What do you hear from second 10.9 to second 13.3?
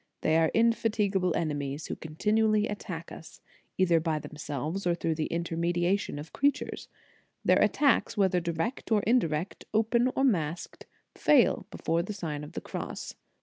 fail before the Sign of the Cross.